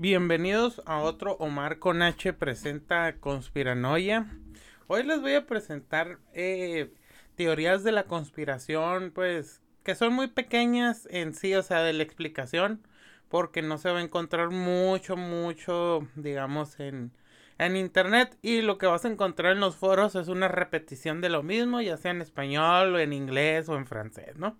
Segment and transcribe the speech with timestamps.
[0.00, 4.28] Bienvenidos a otro Omar con H presenta Conspiranoia.
[4.86, 6.94] Hoy les voy a presentar eh,
[7.34, 12.04] teorías de la conspiración, pues que son muy pequeñas en sí, o sea, de la
[12.04, 12.80] explicación,
[13.28, 17.10] porque no se va a encontrar mucho, mucho, digamos, en,
[17.58, 21.30] en internet y lo que vas a encontrar en los foros es una repetición de
[21.30, 24.56] lo mismo, ya sea en español o en inglés o en francés, ¿no?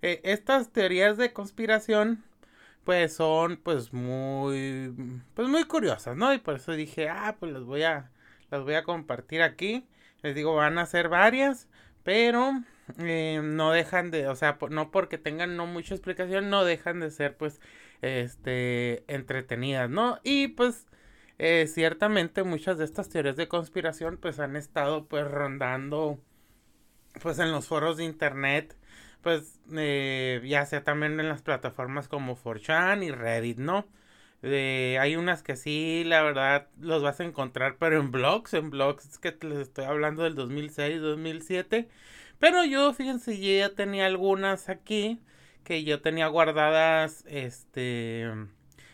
[0.00, 2.24] Eh, estas teorías de conspiración
[2.86, 4.94] pues son pues muy
[5.34, 6.32] pues muy curiosas, ¿no?
[6.32, 8.12] Y por eso dije, ah, pues las voy a
[8.50, 9.86] las voy a compartir aquí.
[10.22, 11.68] Les digo, van a ser varias,
[12.04, 12.52] pero
[12.98, 17.10] eh, no dejan de, o sea, no porque tengan no mucha explicación, no dejan de
[17.10, 17.60] ser pues
[18.02, 20.20] este entretenidas, ¿no?
[20.22, 20.86] Y pues
[21.38, 26.20] eh, ciertamente muchas de estas teorías de conspiración pues han estado pues rondando
[27.20, 28.76] pues en los foros de internet
[29.26, 33.84] pues eh, ya sea también en las plataformas como 4chan y Reddit, ¿no?
[34.42, 38.70] Eh, hay unas que sí, la verdad, los vas a encontrar, pero en blogs, en
[38.70, 41.88] blogs que les estoy hablando del 2006, 2007.
[42.38, 45.18] Pero yo, fíjense, yo ya tenía algunas aquí
[45.64, 48.20] que yo tenía guardadas, este,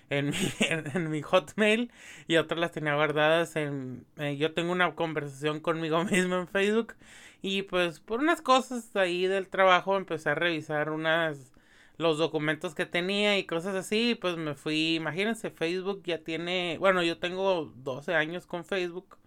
[0.08, 1.92] en mi, en, mi Hotmail
[2.26, 6.94] y otras las tenía guardadas en, eh, yo tengo una conversación conmigo mismo en Facebook
[7.42, 11.52] y pues por unas cosas ahí del trabajo empecé a revisar unas
[11.98, 17.02] los documentos que tenía y cosas así, pues me fui, imagínense, Facebook ya tiene, bueno,
[17.02, 19.18] yo tengo 12 años con Facebook,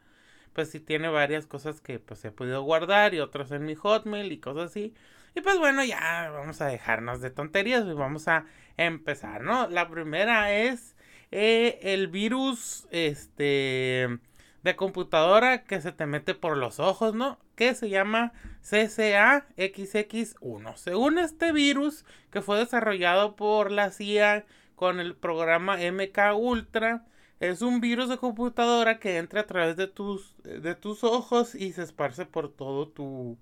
[0.53, 4.31] pues sí tiene varias cosas que pues he podido guardar y otras en mi Hotmail
[4.31, 4.93] y cosas así.
[5.35, 8.45] Y pues bueno, ya vamos a dejarnos de tonterías y vamos a
[8.77, 9.67] empezar, ¿no?
[9.69, 10.95] La primera es
[11.31, 14.19] eh, el virus, este
[14.63, 17.37] de computadora que se te mete por los ojos, ¿no?
[17.55, 20.75] Que se llama CCAXX1.
[20.75, 27.05] Según este virus que fue desarrollado por la CIA con el programa MK Ultra,
[27.39, 31.73] es un virus de computadora que entra a través de tus, de tus ojos y
[31.73, 33.37] se esparce por todo tu,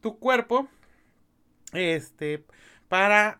[0.00, 0.68] tu cuerpo.
[1.72, 2.44] Este,
[2.92, 3.38] para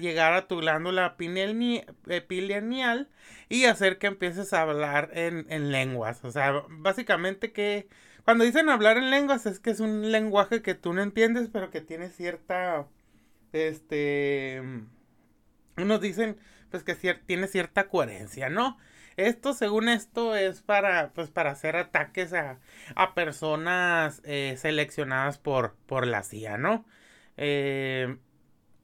[0.00, 3.08] llegar a tu glándula pineal
[3.48, 6.24] y hacer que empieces a hablar en, lenguas.
[6.24, 7.86] O sea, básicamente que
[8.24, 11.70] cuando dicen hablar en lenguas es que es un lenguaje que tú no entiendes, pero
[11.70, 12.86] que tiene cierta,
[13.52, 14.62] este,
[15.76, 16.36] unos dicen
[16.70, 16.94] pues que
[17.26, 18.78] tiene cierta coherencia, ¿no?
[19.16, 22.58] Esto, según esto, es para, pues, para hacer ataques a,
[22.94, 26.86] a personas eh, seleccionadas por, por la CIA, ¿no?
[27.36, 28.16] Eh,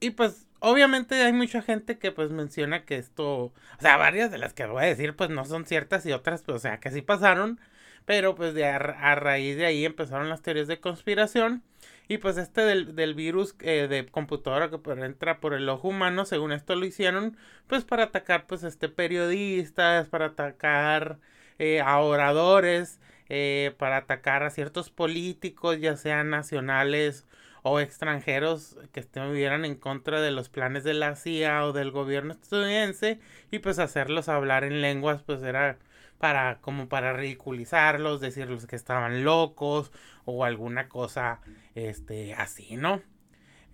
[0.00, 4.38] y pues obviamente hay mucha gente que pues menciona que esto, o sea, varias de
[4.38, 6.90] las que voy a decir pues no son ciertas y otras pues o sea que
[6.90, 7.60] sí pasaron,
[8.06, 8.78] pero pues de a,
[9.16, 11.62] raíz de ahí empezaron las teorías de conspiración
[12.08, 16.24] y pues este del, del virus eh, de computadora que entra por el ojo humano,
[16.24, 17.36] según esto lo hicieron
[17.66, 21.18] pues para atacar pues este periodistas, para atacar
[21.58, 27.26] eh, a oradores, eh, para atacar a ciertos políticos, ya sean nacionales
[27.62, 32.34] o extranjeros que estuvieran en contra de los planes de la CIA o del gobierno
[32.34, 33.18] estadounidense
[33.50, 35.78] y pues hacerlos hablar en lenguas pues era
[36.18, 39.92] para como para ridiculizarlos, decirles que estaban locos
[40.24, 41.40] o alguna cosa
[41.74, 43.02] este así, ¿no?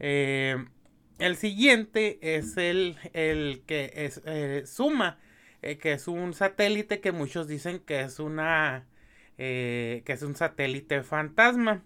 [0.00, 0.64] Eh,
[1.19, 5.19] el siguiente es el, el que es eh, Suma,
[5.62, 8.86] eh, que es un satélite que muchos dicen que es una
[9.36, 11.82] que es un satélite fantasma.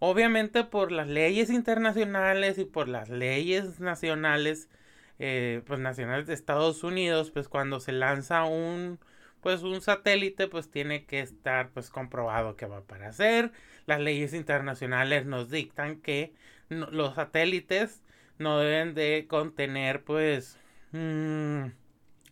[0.00, 4.70] Obviamente por las leyes internacionales y por las leyes nacionales,
[5.18, 8.98] eh, pues nacionales de Estados Unidos, pues cuando se lanza un,
[9.40, 13.52] pues un satélite, pues tiene que estar pues comprobado que va a aparecer.
[13.86, 16.32] Las leyes internacionales nos dictan que
[16.68, 18.02] los satélites
[18.38, 20.58] no deben de contener pues...
[20.92, 21.66] Mm,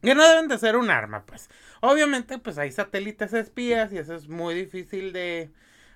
[0.03, 1.51] que no deben de ser un arma, pues.
[1.81, 5.51] Obviamente, pues hay satélites espías y eso es muy difícil de,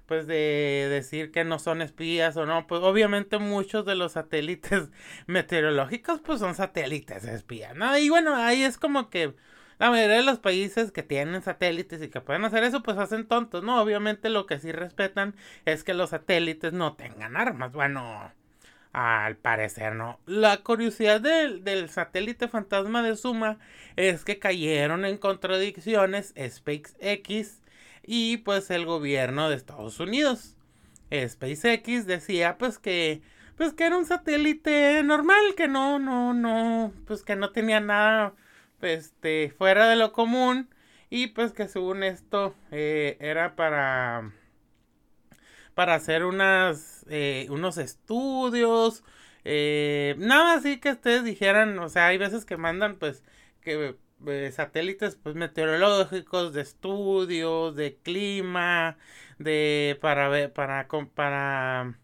[0.06, 4.90] pues de decir que no son espías o no, pues obviamente muchos de los satélites
[5.26, 7.96] meteorológicos pues son satélites espías, ¿no?
[7.96, 9.34] Y bueno, ahí es como que
[9.78, 13.26] la mayoría de los países que tienen satélites y que pueden hacer eso pues hacen
[13.26, 13.80] tontos, ¿no?
[13.80, 18.32] Obviamente lo que sí respetan es que los satélites no tengan armas, bueno,
[18.92, 20.20] al parecer no.
[20.26, 23.58] La curiosidad del, del satélite fantasma de Suma
[23.96, 27.62] es que cayeron en contradicciones SpaceX
[28.04, 30.56] y pues el gobierno de Estados Unidos.
[31.12, 33.22] SpaceX decía pues que
[33.56, 38.34] pues que era un satélite normal, que no, no, no, pues que no tenía nada
[38.82, 40.68] este, fuera de lo común
[41.10, 44.32] y pues que según esto eh, era para
[45.74, 49.04] para hacer unas eh, unos estudios
[49.44, 53.24] eh, nada así que ustedes dijeran o sea hay veces que mandan pues
[53.60, 53.96] que
[54.52, 58.96] satélites pues meteorológicos, de estudios, de clima,
[59.38, 61.98] de para ver, para, para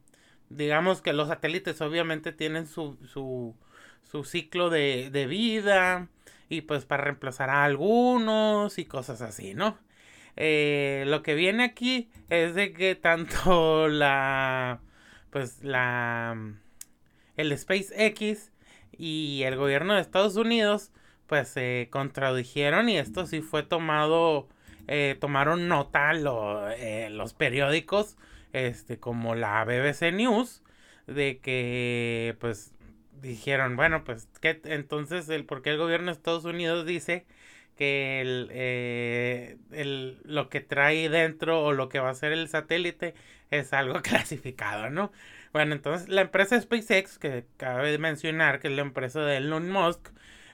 [0.48, 3.54] digamos que los satélites obviamente tienen su, su,
[4.02, 6.08] su ciclo de, de vida
[6.48, 9.78] y pues para reemplazar a algunos y cosas así, ¿no?
[10.36, 14.80] Eh, lo que viene aquí es de que tanto la
[15.30, 16.36] pues la
[17.36, 18.52] el SpaceX
[18.92, 20.92] y el gobierno de Estados Unidos
[21.26, 24.48] pues se contradijeron y esto sí fue tomado
[24.86, 26.12] eh, tomaron nota
[26.76, 28.16] eh, los periódicos
[28.52, 30.62] este como la BBC News
[31.08, 32.72] de que pues
[33.20, 37.26] dijeron bueno pues que entonces el por qué el gobierno de Estados Unidos dice
[37.76, 42.48] que el, eh, el, lo que trae dentro o lo que va a ser el
[42.48, 43.14] satélite
[43.50, 45.12] es algo clasificado, ¿no?
[45.52, 50.10] Bueno, entonces la empresa SpaceX, que cabe mencionar que es la empresa de Elon Musk,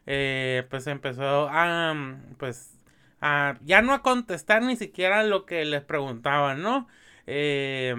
[0.07, 1.95] eh, pues empezó a,
[2.39, 2.79] pues,
[3.21, 6.89] a, ya no a contestar ni siquiera lo que les preguntaban, ¿no?
[7.27, 7.95] Eh,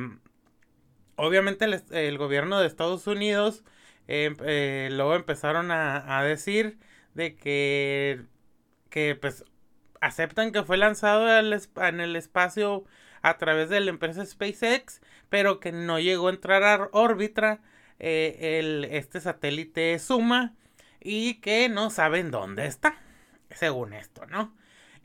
[1.15, 3.63] obviamente el, gobierno de Estados Unidos
[4.07, 6.77] luego empezaron a, a decir
[7.13, 8.25] de que
[8.89, 9.43] que pues
[9.99, 12.85] aceptan que fue lanzado en el espacio
[13.21, 17.59] a través de la empresa SpaceX, pero que no llegó a entrar a órbita
[17.99, 20.53] eh, el, este satélite Suma
[21.01, 22.97] y que no saben dónde está,
[23.49, 24.55] según esto, ¿no?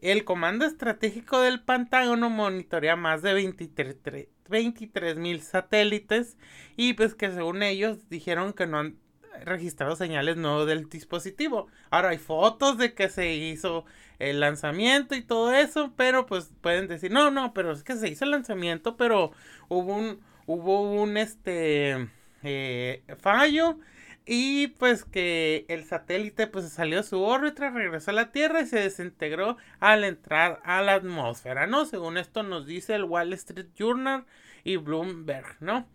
[0.01, 4.03] El Comando Estratégico del Pentágono monitorea más de 23
[4.51, 6.37] mil satélites
[6.77, 8.97] y pues que según ellos dijeron que no han
[9.45, 11.69] registrado señales no del dispositivo.
[11.91, 13.85] Ahora hay fotos de que se hizo
[14.19, 18.09] el lanzamiento y todo eso, pero pues pueden decir, no, no, pero es que se
[18.09, 19.33] hizo el lanzamiento, pero
[19.69, 22.09] hubo un, hubo un este
[22.43, 23.79] eh, fallo
[24.27, 28.67] y pues que el satélite pues salió de su órbita, regresó a la Tierra y
[28.67, 31.85] se desintegró al entrar a la atmósfera, ¿no?
[31.87, 34.27] Según esto nos dice el Wall Street Journal
[34.65, 35.87] y Bloomberg, ¿no?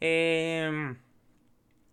[0.00, 0.94] Eh,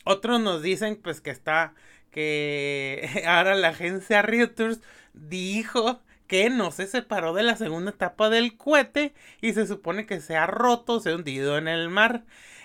[0.03, 1.73] otros nos dicen pues que está,
[2.12, 4.81] que ahora la agencia Reuters
[5.13, 10.21] dijo que no se separó de la segunda etapa del cohete y se supone que
[10.21, 12.23] se ha roto, se ha hundido en el mar.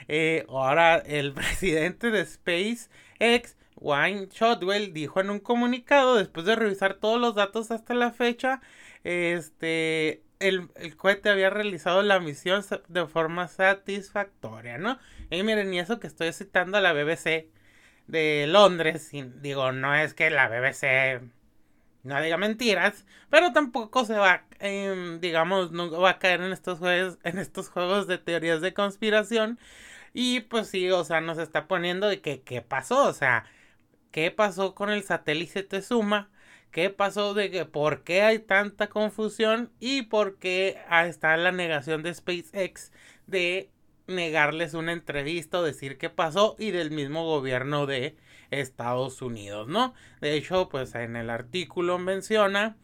[0.08, 6.94] Eh, ahora el presidente de SpaceX, Wayne Shotwell, dijo en un comunicado, después de revisar
[6.94, 8.60] todos los datos hasta la fecha,
[9.04, 14.98] este, el, el, cohete había realizado la misión de forma satisfactoria, ¿no?
[15.30, 17.48] Y miren, y eso que estoy citando a la BBC
[18.06, 21.22] de Londres, y digo, no es que la BBC
[22.04, 26.78] no diga mentiras, pero tampoco se va, eh, digamos, no va a caer en estos
[26.78, 29.58] juegos, en estos juegos de teorías de conspiración.
[30.14, 33.44] Y pues sí, o sea, nos está poniendo de que qué pasó, o sea,
[34.12, 36.30] qué pasó con el satélite Suma
[36.76, 40.76] qué pasó de que por qué hay tanta confusión y por qué
[41.06, 42.92] está la negación de SpaceX
[43.26, 43.70] de
[44.06, 48.14] negarles una entrevista o decir qué pasó y del mismo gobierno de
[48.50, 49.94] Estados Unidos, ¿no?
[50.20, 52.76] De hecho, pues en el artículo menciona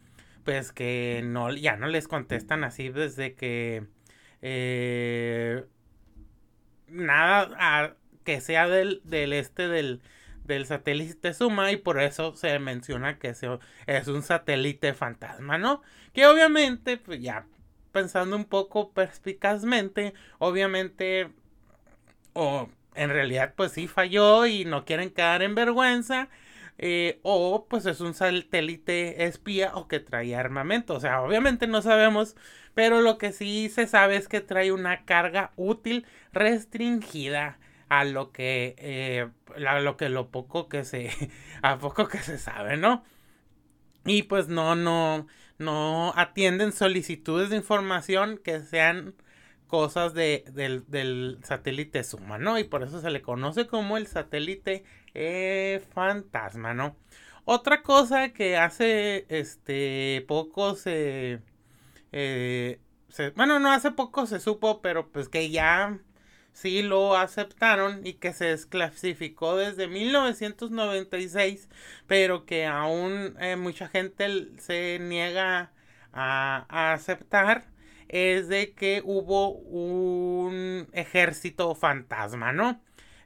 [0.43, 3.85] pues que no ya no les contestan así desde que
[4.41, 5.65] eh,
[6.87, 10.01] nada que sea del, del este del
[10.43, 13.33] del satélite Suma y por eso se menciona que
[13.87, 15.81] es un satélite fantasma, ¿no?
[16.13, 17.45] Que obviamente, pues ya
[17.91, 21.29] pensando un poco perspicazmente, obviamente,
[22.33, 26.29] o en realidad pues sí falló y no quieren quedar en vergüenza,
[26.79, 31.81] eh, o pues es un satélite espía o que trae armamento, o sea, obviamente no
[31.81, 32.35] sabemos,
[32.73, 37.59] pero lo que sí se sabe es que trae una carga útil restringida
[37.89, 39.29] a lo que eh,
[39.65, 41.09] a lo que lo poco que se
[41.61, 43.03] a poco que se sabe no
[44.05, 45.27] y pues no no
[45.59, 49.15] no atienden solicitudes de información que sean
[49.73, 52.59] cosas de, del, satélite Suma, ¿no?
[52.59, 54.83] Y por eso se le conoce como el satélite
[55.15, 56.95] eh, fantasma, ¿no?
[57.43, 61.41] Otra cosa que hace este poco se,
[62.11, 65.99] eh, se, bueno, no hace poco se supo, pero pues que ya
[66.53, 71.69] sí lo aceptaron y que se desclasificó desde 1996,
[72.07, 75.71] pero que aún eh, mucha gente se niega
[76.13, 77.65] a, aceptar,
[78.07, 82.81] es de que hubo un ejército fantasma, ¿no?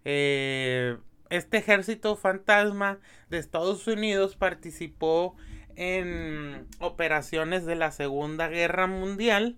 [0.05, 0.97] Eh,
[1.29, 5.35] este ejército fantasma de Estados Unidos participó
[5.75, 9.57] en operaciones de la Segunda Guerra Mundial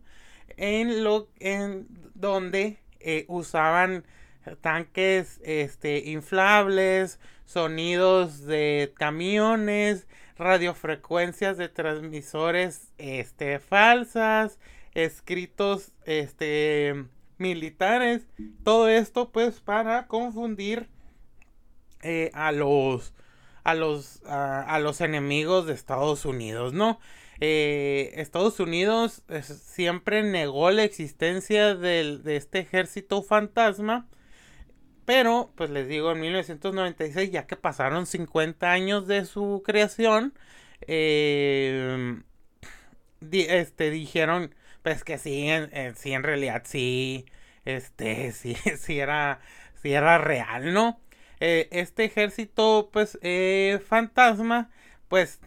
[0.57, 4.05] en lo en donde eh, usaban
[4.61, 14.59] tanques este, inflables, sonidos de camiones, radiofrecuencias de transmisores este, falsas,
[14.93, 17.05] escritos este,
[17.37, 18.27] militares,
[18.63, 20.89] todo esto pues para confundir
[22.01, 23.13] eh, a los
[23.63, 26.99] a los a, los enemigos de Estados Unidos, ¿no?
[27.41, 34.07] Eh, Estados Unidos siempre negó la existencia de este ejército fantasma.
[35.05, 40.33] Pero, pues les digo, en 1996, ya que pasaron 50 años de su creación,
[40.81, 42.21] eh,
[43.31, 44.53] este, dijeron,
[44.83, 47.25] pues que sí, en, sí, en realidad sí,
[47.65, 49.39] este, sí, sí era,
[49.81, 50.99] sí era real, ¿no?
[51.39, 54.69] Eh, este ejército, pues, eh, fantasma,
[55.07, 55.39] pues,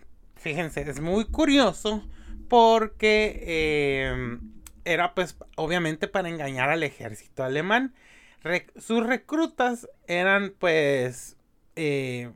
[0.42, 2.06] fíjense, es muy curioso
[2.48, 4.40] porque em,
[4.84, 7.94] era, pues, obviamente para engañar al ejército alemán.
[8.76, 11.36] sus reclutas eran, pues,
[11.76, 12.30] eh,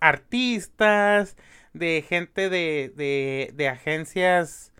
[0.00, 1.36] artistas,
[1.72, 4.72] de gente de, de, de agencias,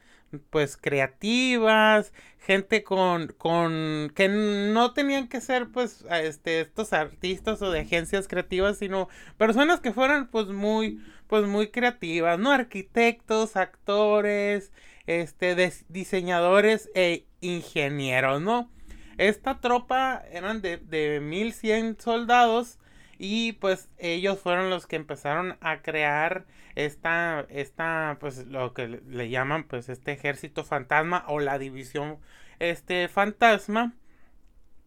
[0.51, 7.71] pues, creativas, gente con, con, que no tenían que ser, pues, este, estos artistas o
[7.71, 12.53] de agencias creativas, sino personas que fueran, pues, muy, pues, muy creativas, ¿no?
[12.53, 14.73] Arquitectos, actores,
[15.07, 18.71] este, diseñadores e ingenieros, ¿no?
[19.17, 22.79] Esta tropa eran de, de 1100 soldados
[23.19, 29.29] y pues ellos fueron los que empezaron a crear esta, esta, pues lo que le
[29.31, 32.19] llaman pues este ejército fantasma o la división
[32.59, 33.95] este fantasma.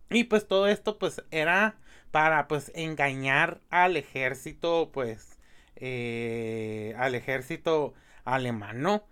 [0.10, 1.76] Y pues todo esto pues era
[2.12, 5.33] para pues engañar al ejército pues
[5.76, 7.94] eh, al ejército
[8.26, 9.04] alemán, ¿no?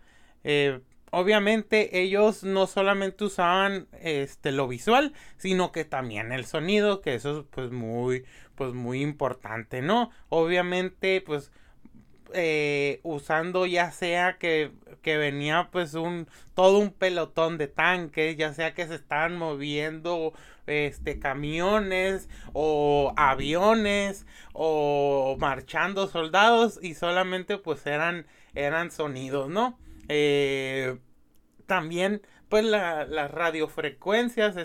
[0.43, 7.15] Eh, obviamente ellos no solamente usaban este lo visual, sino que también el sonido, que
[7.15, 8.25] eso es pues muy
[8.55, 10.11] pues muy importante, ¿no?
[10.29, 11.51] Obviamente pues
[12.33, 14.71] eh, usando ya sea que,
[15.01, 20.33] que, venía pues un todo un pelotón de tanques, ya sea que se estaban moviendo
[20.67, 29.77] este camiones o aviones o marchando soldados y solamente pues eran eran sonidos, ¿no?
[30.09, 30.97] Eh,
[31.65, 34.57] también, pues las radiofrecuencias,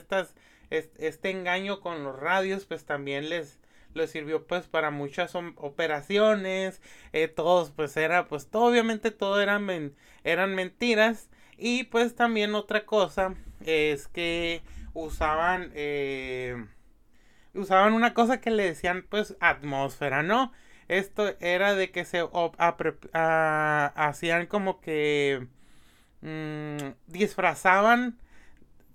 [0.70, 3.60] este, engaño con los radios, pues también les,
[3.96, 6.80] les sirvió pues para muchas operaciones,
[7.12, 12.84] eh, todos pues era, pues todo, obviamente todo eran, eran mentiras y pues también otra
[12.86, 13.34] cosa
[13.64, 14.62] es que
[14.94, 16.66] usaban, eh,
[17.54, 20.52] usaban una cosa que le decían pues atmósfera, ¿no?
[20.88, 22.24] Esto era de que se
[23.12, 25.48] hacían como que
[26.22, 26.76] mm,
[27.08, 28.18] disfrazaban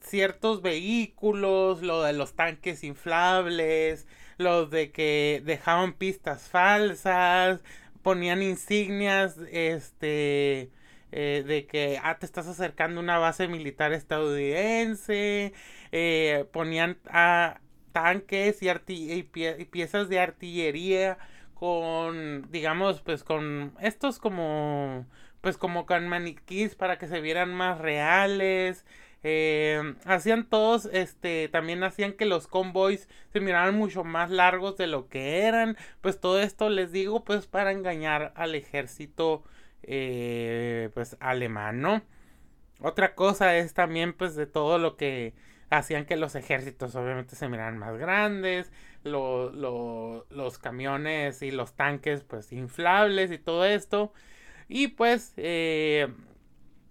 [0.01, 4.07] ciertos vehículos, lo de los tanques inflables,
[4.41, 7.61] lo de que dejaban pistas falsas,
[8.03, 10.71] ponían insignias, este,
[11.11, 15.53] eh, de que ah, te estás acercando a una base militar estadounidense,
[15.91, 17.59] eh, ponían a
[17.91, 19.23] tanques y, y
[19.65, 21.17] piezas de artillería
[21.53, 25.05] con, digamos, pues con estos como,
[25.41, 28.85] pues como con maniquís para que se vieran más reales.
[29.23, 34.87] Eh, hacían todos, este, también hacían que los convoys se miraran mucho más largos de
[34.87, 35.77] lo que eran.
[36.01, 39.43] Pues todo esto les digo, pues para engañar al ejército,
[39.83, 42.01] eh, pues alemán, ¿no?
[42.81, 45.33] Otra cosa es también, pues, de todo lo que
[45.69, 48.71] hacían que los ejércitos obviamente se miraran más grandes,
[49.03, 54.13] los camiones y los tanques pues inflables y todo esto.
[54.67, 56.07] Y pues eh,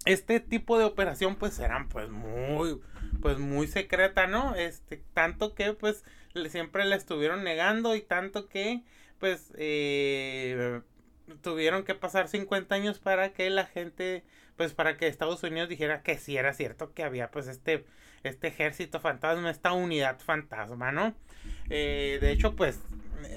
[0.04, 2.80] este tipo de operación pues eran pues muy
[3.20, 4.54] pues muy secreta, ¿no?
[4.54, 6.04] Este tanto que pues
[6.48, 8.82] siempre la estuvieron negando y tanto que
[9.18, 10.80] pues eh,
[11.42, 14.24] tuvieron que pasar 50 años para que la gente
[14.56, 17.84] pues para que Estados Unidos dijera que sí era cierto que había pues este
[18.22, 21.14] este ejército fantasma, esta unidad fantasma, ¿no?
[21.70, 22.80] Eh, de hecho, pues,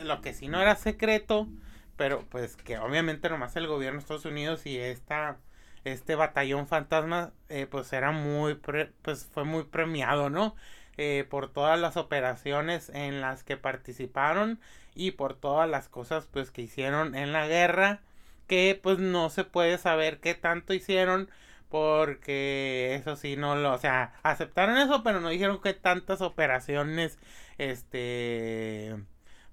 [0.03, 1.47] lo que sí no era secreto,
[1.95, 5.37] pero pues que obviamente nomás el gobierno de Estados Unidos y esta,
[5.83, 8.55] este batallón fantasma, eh, pues era muy,
[9.01, 10.55] pues fue muy premiado, ¿no?
[10.97, 14.59] Eh, por todas las operaciones en las que participaron
[14.93, 18.01] y por todas las cosas pues que hicieron en la guerra
[18.47, 21.29] que pues no se puede saber qué tanto hicieron
[21.69, 27.17] porque eso sí no lo, o sea, aceptaron eso, pero no dijeron que tantas operaciones
[27.57, 28.95] este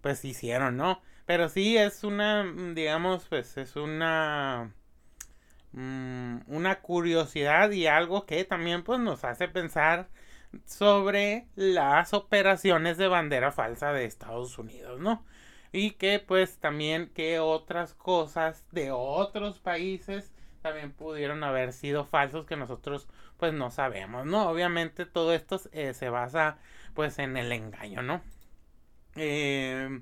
[0.03, 1.01] pues hicieron, ¿no?
[1.27, 2.45] Pero sí es una
[2.75, 4.73] digamos, pues es una
[5.73, 10.09] mm, una curiosidad y algo que también pues nos hace pensar
[10.67, 15.25] sobre las operaciones de bandera falsa de Estados Unidos, ¿no?
[15.73, 22.47] y que pues también que otras cosas de otros países también pudieron haber sido falsos
[22.47, 23.09] que nosotros
[23.39, 24.49] pues no sabemos, ¿no?
[24.51, 26.59] Obviamente todo esto eh, se basa
[26.95, 28.23] pues en el engaño, ¿no?
[29.17, 30.01] Eh,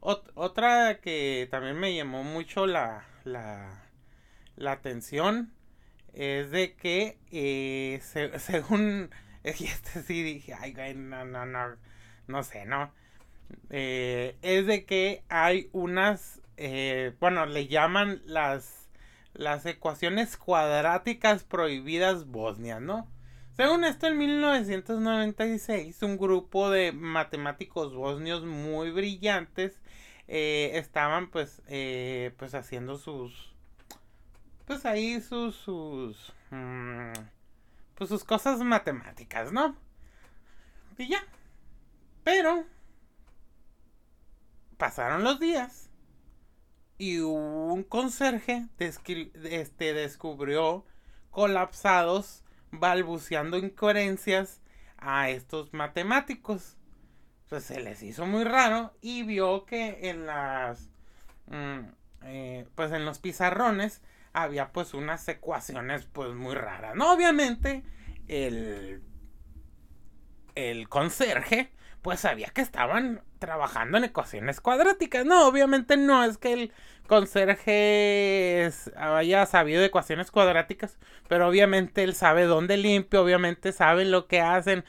[0.00, 3.81] otra que también me llamó mucho la, la,
[4.56, 5.52] la atención
[6.14, 8.00] es de que eh,
[8.38, 9.10] según
[9.44, 11.76] este sí dije ay no no no
[12.26, 12.92] no sé no
[13.70, 18.88] eh, es de que hay unas eh, bueno le llaman las
[19.34, 23.08] las ecuaciones cuadráticas prohibidas bosnias no
[23.56, 29.80] según esto en 1996 un grupo de matemáticos bosnios muy brillantes
[30.28, 31.62] estaban pues
[32.38, 33.51] pues haciendo sus
[34.66, 37.12] pues ahí sus, sus, mm,
[37.94, 39.76] pues sus cosas matemáticas, ¿no?
[40.98, 41.24] Y ya.
[42.24, 42.64] Pero
[44.76, 45.90] pasaron los días
[46.98, 50.84] y un conserje este, descubrió
[51.30, 54.60] colapsados, balbuceando incoherencias
[54.98, 56.76] a estos matemáticos.
[57.48, 60.88] Pues se les hizo muy raro y vio que en las,
[61.46, 61.80] mm,
[62.22, 64.00] eh, pues en los pizarrones
[64.32, 66.94] había pues unas ecuaciones pues muy raras.
[66.94, 67.82] No, obviamente
[68.28, 69.02] el,
[70.54, 71.72] el conserje
[72.02, 75.24] pues sabía que estaban trabajando en ecuaciones cuadráticas.
[75.24, 76.72] No, obviamente no es que el
[77.06, 80.98] conserje haya sabido de ecuaciones cuadráticas,
[81.28, 84.84] pero obviamente él sabe dónde limpia, obviamente sabe lo que hacen.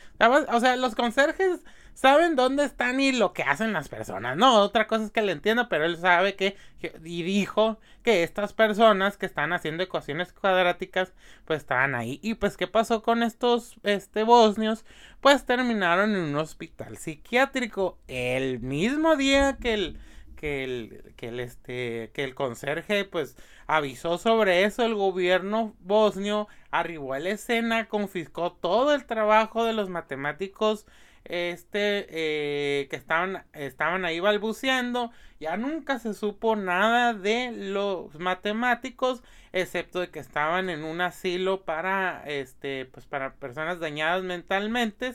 [0.51, 1.59] O sea, los conserjes
[1.93, 4.37] saben dónde están y lo que hacen las personas.
[4.37, 6.57] No, otra cosa es que le entiendo, pero él sabe que,
[7.03, 11.13] y dijo que estas personas que están haciendo ecuaciones cuadráticas,
[11.45, 12.19] pues estaban ahí.
[12.21, 14.85] Y pues, ¿qué pasó con estos este, bosnios?
[15.21, 19.99] Pues terminaron en un hospital psiquiátrico el mismo día que el
[20.43, 26.49] que el, que el este que el conserje pues avisó sobre eso el gobierno bosnio
[26.69, 30.85] arribó a la escena confiscó todo el trabajo de los matemáticos
[31.25, 39.23] este eh, que estaban estaban ahí balbuceando ya nunca se supo nada de los matemáticos
[39.53, 45.13] excepto de que estaban en un asilo para este pues para personas dañadas mentalmente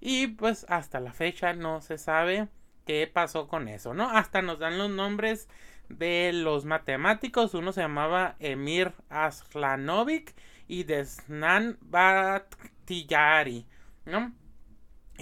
[0.00, 2.48] y pues hasta la fecha no se sabe
[2.86, 5.48] qué pasó con eso no hasta nos dan los nombres
[5.90, 10.34] de los matemáticos uno se llamaba Emir Aslanovic
[10.66, 13.66] y Desnan Bakhtiari
[14.06, 14.32] no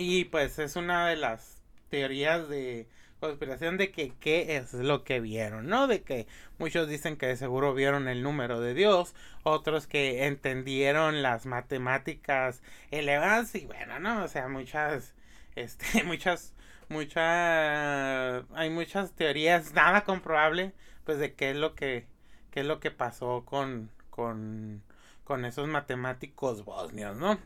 [0.00, 2.88] y pues es una de las teorías de
[3.20, 5.86] conspiración de que qué es lo que vieron, ¿no?
[5.88, 6.26] De que
[6.58, 12.62] muchos dicen que de seguro vieron el número de Dios, otros que entendieron las matemáticas
[12.90, 14.24] elevadas y bueno, ¿no?
[14.24, 15.14] O sea, muchas,
[15.54, 16.54] este, muchas,
[16.88, 20.72] muchas, hay muchas teorías, nada comprobable,
[21.04, 22.06] pues de qué es lo que,
[22.50, 24.82] qué es lo que pasó con, con,
[25.24, 27.38] con esos matemáticos bosnios, ¿no?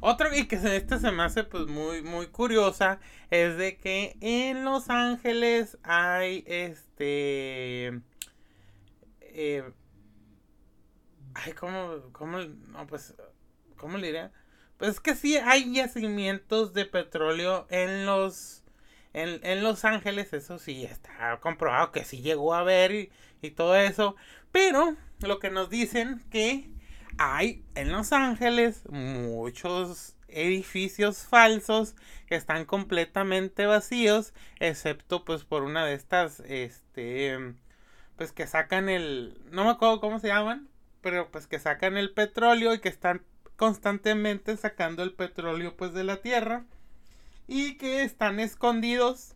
[0.00, 4.64] Otro y que este se me hace pues muy muy curiosa es de que en
[4.64, 8.00] Los Ángeles hay este
[9.20, 9.64] eh,
[11.34, 13.14] ay cómo cómo no pues
[13.76, 14.32] cómo le diría
[14.76, 18.62] pues es que sí hay yacimientos de petróleo en los
[19.14, 23.10] en, en Los Ángeles eso sí está comprobado que sí llegó a ver y,
[23.42, 24.14] y todo eso
[24.52, 26.70] pero lo que nos dicen que
[27.18, 31.94] hay en Los Ángeles muchos edificios falsos
[32.26, 37.54] que están completamente vacíos, excepto pues por una de estas, este,
[38.16, 40.68] pues que sacan el, no me acuerdo cómo se llaman,
[41.00, 43.22] pero pues que sacan el petróleo y que están
[43.56, 46.64] constantemente sacando el petróleo pues de la tierra
[47.48, 49.34] y que están escondidos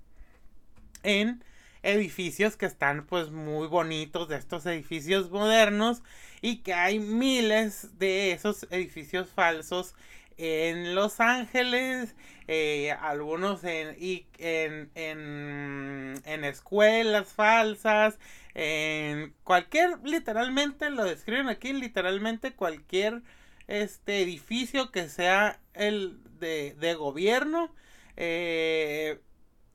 [1.02, 1.42] en
[1.82, 6.02] edificios que están pues muy bonitos de estos edificios modernos
[6.42, 9.94] y que hay miles de esos edificios falsos
[10.36, 12.14] en Los Ángeles,
[12.48, 13.96] eh, algunos en,
[14.38, 18.18] en, en, en, escuelas falsas,
[18.54, 23.22] en cualquier, literalmente lo describen aquí, literalmente cualquier
[23.68, 27.72] este edificio que sea el de, de gobierno,
[28.16, 29.20] eh,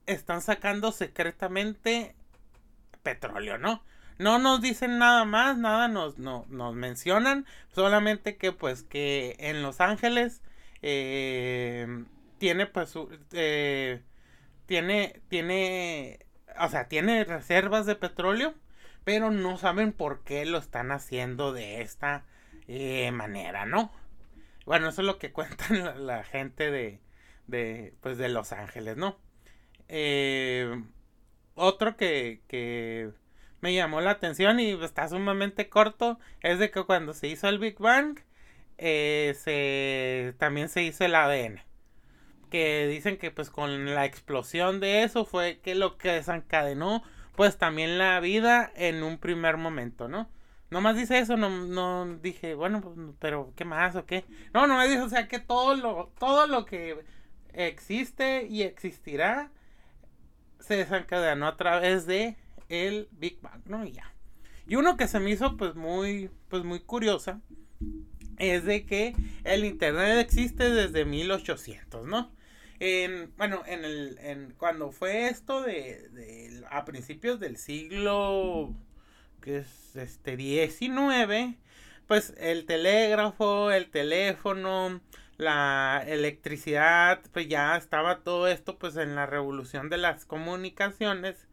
[0.06, 2.14] están sacando secretamente
[3.02, 3.82] petróleo, ¿no?
[4.18, 9.62] No nos dicen nada más, nada nos, no, nos mencionan, solamente que pues que en
[9.62, 10.42] Los Ángeles
[10.82, 12.04] eh,
[12.38, 12.94] tiene pues
[13.32, 14.02] eh,
[14.66, 16.20] tiene, tiene,
[16.60, 18.54] o sea, tiene reservas de petróleo,
[19.04, 22.24] pero no saben por qué lo están haciendo de esta
[22.68, 23.90] eh, manera, ¿no?
[24.66, 27.00] Bueno, eso es lo que cuentan la, la gente de,
[27.46, 29.16] de, pues de Los Ángeles, ¿no?
[29.88, 30.82] Eh,
[31.54, 33.10] otro que, que
[33.60, 37.58] me llamó la atención y está sumamente corto es de que cuando se hizo el
[37.58, 38.20] Big Bang,
[38.78, 41.60] eh, se, también se hizo el ADN.
[42.50, 47.02] Que dicen que pues con la explosión de eso fue que lo que desencadenó
[47.36, 50.28] pues también la vida en un primer momento, ¿no?
[50.70, 54.24] Nomás dice eso, no, no dije, bueno, pues, pero ¿qué más o qué?
[54.52, 57.04] No, no me dijo, o sea, que todo lo, todo lo que
[57.52, 59.50] existe y existirá
[60.60, 62.36] se desencadenó a través de
[62.68, 63.84] el Big Bang, ¿no?
[63.84, 64.12] Y ya.
[64.66, 67.40] Y uno que se me hizo pues muy, pues muy curiosa
[68.38, 72.30] es de que el Internet existe desde 1800, ¿no?
[72.78, 78.72] En, bueno, en el, en, cuando fue esto de, de, a principios del siglo,
[79.40, 81.56] que es este, 19,
[82.06, 85.00] pues el telégrafo, el teléfono,
[85.38, 91.47] la electricidad, pues ya estaba todo esto pues en la revolución de las comunicaciones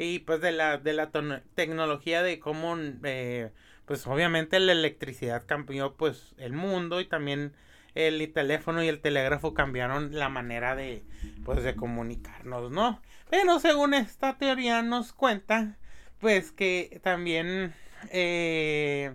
[0.00, 1.10] y pues de la, de la
[1.54, 3.50] tecnología de cómo, eh,
[3.84, 7.52] pues obviamente la electricidad cambió pues el mundo y también
[7.94, 11.04] el teléfono y el telégrafo cambiaron la manera de,
[11.44, 13.02] pues de comunicarnos, ¿no?
[13.28, 15.76] Pero según esta teoría nos cuenta,
[16.18, 17.74] pues que también
[18.10, 19.14] eh,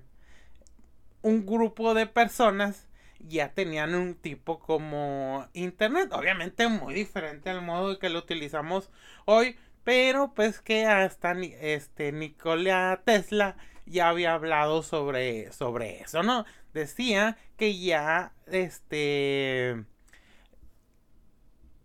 [1.23, 2.87] un grupo de personas
[3.19, 8.91] ya tenían un tipo como internet, obviamente muy diferente al modo que lo utilizamos
[9.25, 16.43] hoy, pero pues que hasta este Nikola Tesla ya había hablado sobre, sobre eso, ¿no?
[16.73, 19.85] Decía que ya este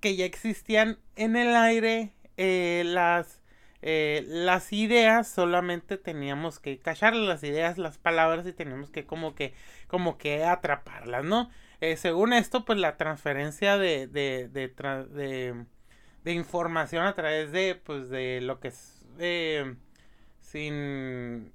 [0.00, 3.42] que ya existían en el aire eh, las
[3.82, 9.34] eh, las ideas solamente teníamos que callar las ideas las palabras y teníamos que como
[9.34, 9.54] que
[9.88, 14.48] como que atraparlas no eh, según esto pues la transferencia de de,
[16.24, 19.74] de información a través de, pues, de lo que es, eh,
[20.40, 21.52] sin,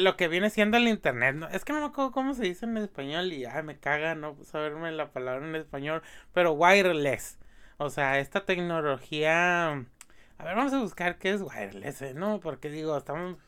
[0.00, 1.48] lo que viene siendo el internet, ¿no?
[1.48, 4.36] Es que no me acuerdo cómo se dice en español y, ay, me caga no
[4.44, 7.38] saberme la palabra en español, pero wireless,
[7.78, 12.14] o sea, esta tecnología, a ver, vamos a buscar qué es wireless, ¿eh?
[12.14, 12.40] ¿no?
[12.40, 13.38] Porque digo, estamos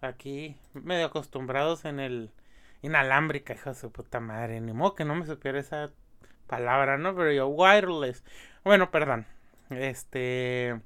[0.00, 2.32] aquí medio acostumbrados en el
[2.82, 5.90] inalámbrica, hijo de su puta madre, ni modo que no me supiera esa
[6.46, 7.14] palabra, ¿no?
[7.16, 8.24] Pero yo, wireless,
[8.64, 9.26] bueno, perdón,
[9.70, 10.80] este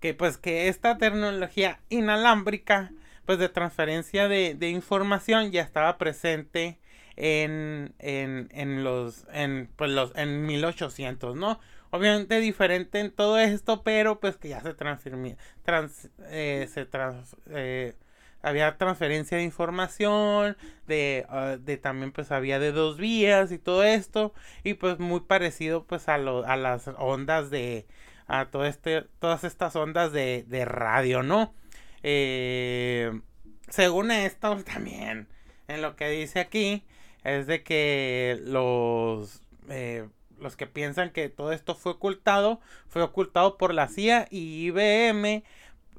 [0.00, 2.92] que pues que esta tecnología inalámbrica
[3.24, 6.78] pues de transferencia de, información ya estaba presente
[7.16, 13.82] en, en, en los en pues los en 1800 no obviamente diferente en todo esto
[13.82, 17.94] pero pues que ya se transformó trans, eh, se trans, eh,
[18.42, 23.84] había transferencia de información, de, ah, de, también pues había de dos vías y todo
[23.84, 27.86] esto, y pues muy parecido pues a, lo, a las ondas de,
[28.26, 31.54] a todo este, todas estas ondas de, de radio, ¿no?
[32.02, 33.20] Eh,
[33.68, 35.28] según esto también,
[35.68, 36.84] en lo que dice aquí,
[37.24, 43.56] es de que los, eh, los que piensan que todo esto fue ocultado, fue ocultado
[43.58, 45.44] por la CIA y IBM,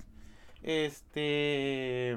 [0.63, 2.17] este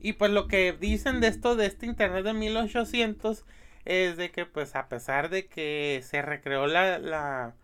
[0.00, 3.44] y pues lo que dicen de esto, de este Internet de 1800,
[3.84, 6.98] es de que pues a pesar de que se recreó la...
[6.98, 7.54] la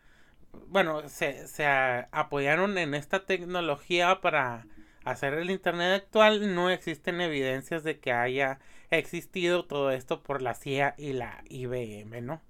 [0.68, 4.66] bueno, se, se apoyaron en esta tecnología para
[5.04, 10.54] hacer el Internet actual, no existen evidencias de que haya existido todo esto por la
[10.54, 12.40] CIA y la IBM, ¿no?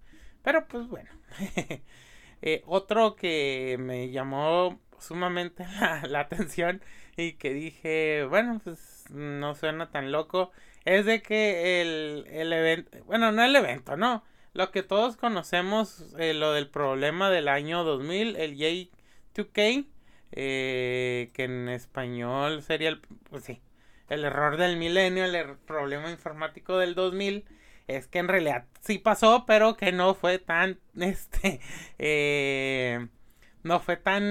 [0.42, 1.10] Pero pues bueno.
[2.42, 6.82] eh, otro que me llamó sumamente la, la atención
[7.16, 10.50] y que dije, bueno, pues no suena tan loco,
[10.84, 16.14] es de que el, el evento, bueno, no el evento, no, lo que todos conocemos,
[16.18, 19.86] eh, lo del problema del año 2000, el J2K,
[20.32, 23.60] eh, que en español sería el, pues sí,
[24.08, 27.44] el error del milenio, el er, problema informático del 2000,
[27.88, 31.60] es que en realidad sí pasó, pero que no fue tan, este,
[31.98, 33.08] eh,
[33.62, 34.22] no fue tan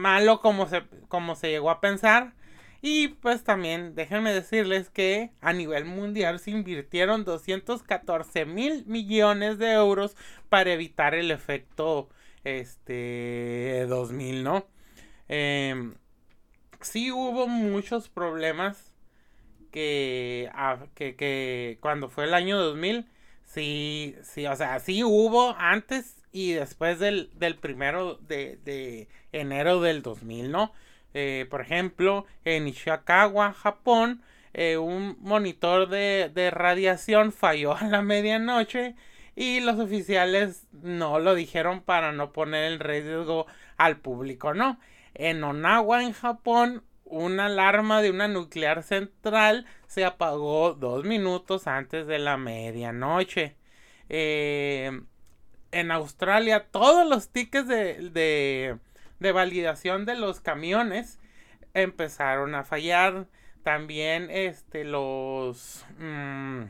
[0.00, 2.34] malo como se, como se llegó a pensar.
[2.86, 9.72] Y pues también déjenme decirles que a nivel mundial se invirtieron 214 mil millones de
[9.72, 10.14] euros
[10.50, 12.10] para evitar el efecto
[12.44, 14.66] este 2000, ¿no?
[15.30, 15.94] Eh,
[16.82, 18.92] sí hubo muchos problemas
[19.70, 20.50] que,
[20.94, 23.06] que, que, cuando fue el año 2000,
[23.46, 29.80] sí, sí, o sea, sí hubo antes y después del, del primero de, de enero
[29.80, 30.70] del 2000, ¿no?
[31.14, 34.22] Eh, por ejemplo, en Ishikawa, Japón,
[34.52, 38.94] eh, un monitor de, radiación falló a la medianoche
[39.36, 43.46] y los oficiales no lo dijeron para no poner en riesgo
[43.76, 44.78] al público, ¿no?
[45.14, 52.06] En Onawa, en Japón, una alarma de una nuclear central se apagó dos minutos antes
[52.06, 53.56] de la medianoche.
[54.08, 55.00] Eh,
[55.72, 58.78] en Australia, todos los tickets de,
[59.20, 61.18] validación de los camiones
[61.74, 63.26] empezaron a fallar.
[63.62, 66.64] También este, los, mm,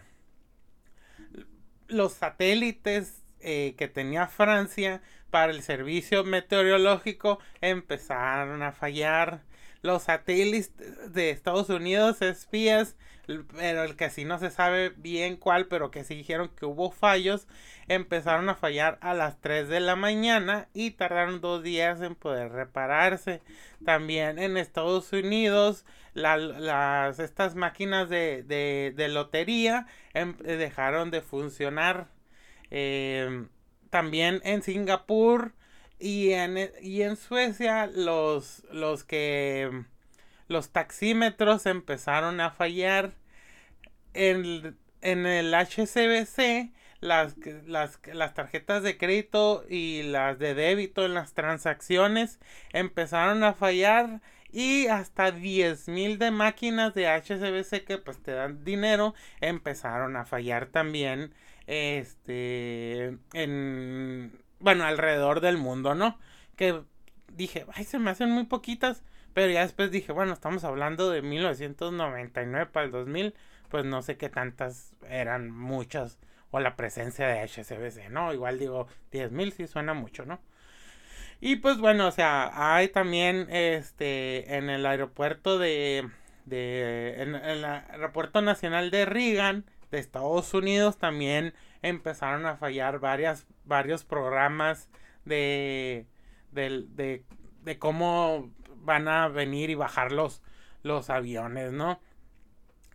[1.88, 9.42] los satélites eh, que tenía Francia para el servicio meteorológico empezaron a fallar.
[9.82, 15.66] Los satélites de Estados Unidos, espías, pero el que sí no se sabe bien cuál,
[15.66, 17.46] pero que sí dijeron que hubo fallos,
[17.88, 22.52] empezaron a fallar a las 3 de la mañana y tardaron dos días en poder
[22.52, 23.42] repararse.
[23.84, 25.84] También en Estados Unidos,
[26.14, 32.08] las, estas máquinas de, de, lotería em, dejaron de funcionar.
[32.70, 33.46] Eh,
[33.90, 35.52] también en Singapur
[35.98, 39.84] y en, y en Suecia los, los que
[40.48, 43.12] los taxímetros empezaron a fallar.
[44.16, 51.14] En, en el HCBC las, las, las, tarjetas de crédito y las de débito en
[51.14, 52.38] las transacciones
[52.72, 59.14] empezaron a fallar y hasta 10.000 de máquinas de HCBC que pues te dan dinero
[59.40, 61.34] empezaron a fallar también
[61.66, 66.18] este, en, bueno, alrededor del mundo, ¿no?
[66.56, 66.82] Que
[67.32, 69.02] dije, ay, se me hacen muy poquitas,
[69.34, 73.34] pero ya después dije, bueno, estamos hablando de 1999 para el 2000,
[73.68, 76.18] pues no sé qué tantas eran muchas,
[76.50, 78.32] o la presencia de HSBC, ¿no?
[78.32, 80.40] Igual digo, 10.000 sí suena mucho, ¿no?
[81.40, 86.08] Y pues bueno, o sea, hay también este en el aeropuerto de,
[86.46, 94.04] de en el aeropuerto nacional de Reagan de Estados Unidos también empezaron a fallar varios
[94.04, 94.88] programas
[95.24, 96.06] de,
[96.52, 97.24] de,
[97.62, 98.50] de, cómo
[98.84, 100.42] van a venir y bajar los,
[100.82, 102.00] los aviones, ¿no?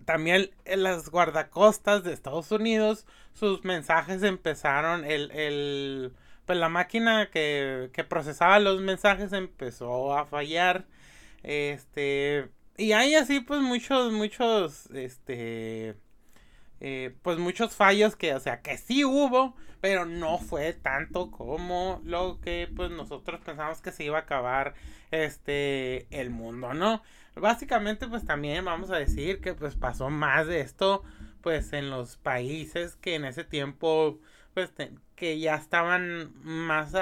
[0.05, 6.13] También en las guardacostas de Estados Unidos, sus mensajes empezaron, el, el
[6.45, 10.85] pues la máquina que, que procesaba los mensajes empezó a fallar,
[11.43, 15.95] este, y hay así pues muchos, muchos, este,
[16.81, 22.01] eh, pues muchos fallos que, o sea, que sí hubo, pero no fue tanto como
[22.03, 24.73] lo que pues nosotros pensamos que se iba a acabar
[25.11, 27.01] este el mundo, ¿no?
[27.35, 31.03] Básicamente pues también vamos a decir que pues pasó más de esto
[31.41, 34.19] pues en los países que en ese tiempo
[34.53, 34.71] pues
[35.15, 36.93] que ya estaban más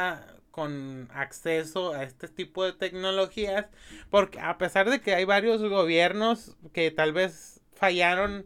[0.51, 3.67] con acceso a este tipo de tecnologías
[4.09, 8.45] porque a pesar de que hay varios gobiernos que tal vez fallaron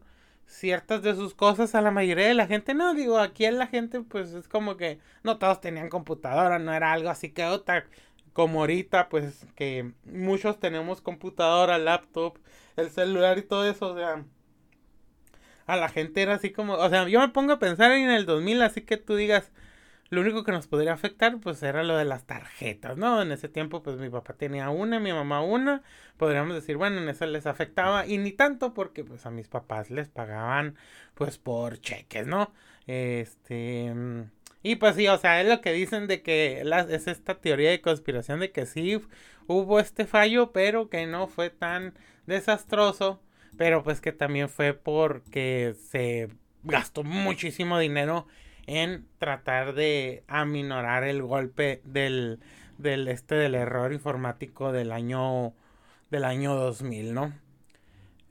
[0.52, 2.74] ciertas de sus cosas a la mayoría de la gente.
[2.74, 6.74] No, digo, aquí en la gente pues es como que no todos tenían computadora, no
[6.74, 7.86] era algo así que otra
[8.34, 12.38] como ahorita pues que muchos tenemos computadora, laptop,
[12.78, 14.24] el celular y todo eso, o sea,
[15.68, 18.26] a la gente era así como, o sea, yo me pongo a pensar en el
[18.26, 19.52] 2000, así que tú digas,
[20.12, 23.22] lo único que nos podría afectar pues era lo de las tarjetas, ¿no?
[23.22, 25.84] En ese tiempo pues mi papá tenía una, mi mamá una,
[26.18, 29.90] podríamos decir, bueno, en eso les afectaba y ni tanto porque pues a mis papás
[29.90, 30.76] les pagaban
[31.16, 32.52] pues por cheques, ¿no?
[32.88, 33.94] Este...
[34.64, 37.82] Y pues sí, o sea, es lo que dicen de que es esta teoría de
[37.82, 39.02] conspiración de que sí
[39.48, 41.94] hubo este fallo, pero que no fue tan
[42.28, 43.22] desastroso,
[43.58, 46.30] pero pues que también fue porque se
[46.64, 48.28] gastó muchísimo dinero
[48.72, 52.40] en tratar de aminorar el golpe del,
[52.78, 55.54] del este del error informático del año
[56.10, 57.34] del año 2000, ¿no?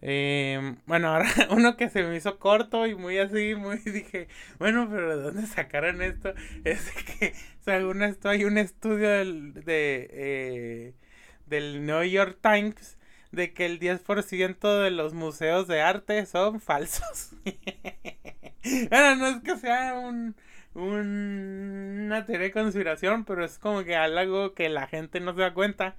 [0.02, 4.88] Em, bueno, ahora uno que se me hizo corto y muy así, muy dije, bueno,
[4.90, 6.32] pero ¿de dónde sacaron esto?
[6.64, 10.94] Es que según esto hay un estudio del, de, eh,
[11.46, 12.96] del New York Times
[13.30, 17.32] de que el 10% de los museos de arte son falsos.
[18.90, 20.36] Bueno, no es que sea un,
[20.74, 25.54] una teoría de conspiración, pero es como que algo que la gente no se da
[25.54, 25.96] cuenta.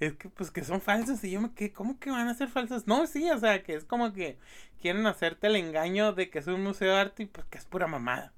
[0.00, 2.48] Es que pues que son falsos y yo me quedé, ¿cómo que van a ser
[2.48, 2.86] falsos?
[2.86, 4.38] No, sí, o sea, que es como que
[4.80, 7.64] quieren hacerte el engaño de que es un museo de arte y pues que es
[7.64, 8.32] pura mamada.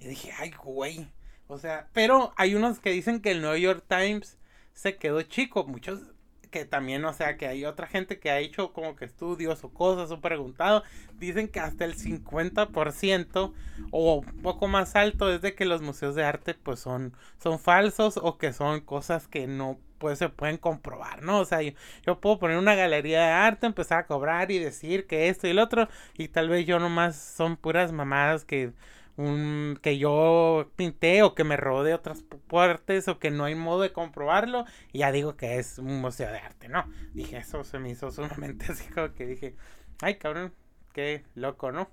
[0.00, 1.08] Y dije, ay, güey.
[1.46, 4.38] O sea, pero hay unos que dicen que el New York Times
[4.74, 5.64] se quedó chico.
[5.64, 6.11] Muchos
[6.52, 9.70] que también, o sea, que hay otra gente que ha hecho como que estudios o
[9.70, 10.84] cosas o preguntado,
[11.18, 13.52] dicen que hasta el 50%
[13.90, 17.58] o un poco más alto es de que los museos de arte pues son, son
[17.58, 21.38] falsos o que son cosas que no pues se pueden comprobar, ¿no?
[21.40, 21.72] O sea, yo,
[22.04, 25.50] yo, puedo poner una galería de arte, empezar a cobrar y decir que esto y
[25.50, 25.88] el otro,
[26.18, 28.72] y tal vez yo nomás son puras mamadas que
[29.16, 33.54] un que yo pinté o que me robó de otras puertas o que no hay
[33.54, 36.90] modo de comprobarlo ya digo que es un museo de arte, ¿no?
[37.12, 39.54] Dije, eso se me hizo sumamente así como que dije,
[40.00, 40.52] ay cabrón,
[40.92, 41.90] qué loco, ¿no?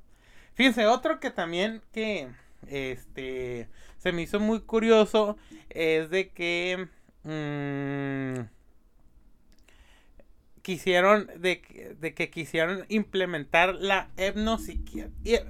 [0.53, 2.29] Fíjense, otro que también que
[2.67, 5.38] este se me hizo muy curioso
[5.69, 6.88] es de que
[7.23, 8.45] mmm,
[10.62, 15.45] quisieron de, de, que quisieron implementar la etnopsiquiatría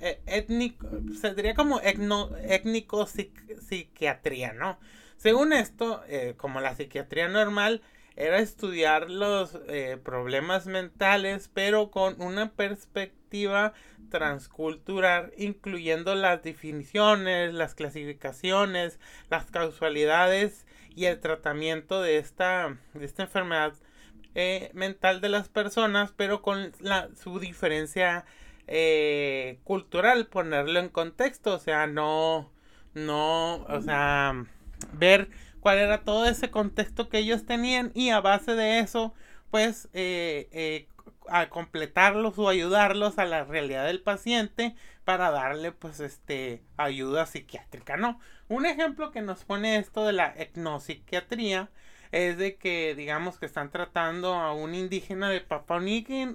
[0.00, 0.86] étnico,
[1.20, 4.78] se diría como étnico psiquiatría, ¿no?
[5.16, 7.82] Según esto, eh, como la psiquiatría normal,
[8.14, 13.72] era estudiar los eh, problemas mentales, pero con una perspectiva
[14.10, 23.24] transcultural, incluyendo las definiciones, las clasificaciones, las causalidades y el tratamiento de esta, de esta
[23.24, 23.74] enfermedad
[24.72, 28.24] mental de las personas, pero con la, su diferencia
[28.68, 32.50] eh, cultural, ponerlo en contexto, o sea, no,
[32.94, 34.44] no, o sea,
[34.92, 35.28] ver
[35.60, 39.14] cuál era todo ese contexto que ellos tenían y a base de eso,
[39.50, 40.86] pues, eh, eh,
[41.28, 47.96] a completarlos o ayudarlos a la realidad del paciente para darle, pues, este, ayuda psiquiátrica,
[47.96, 48.20] ¿no?
[48.48, 51.70] Un ejemplo que nos pone esto de la etnopsiquiatría
[52.12, 56.34] es de que digamos que están tratando a un indígena de Papua Guinea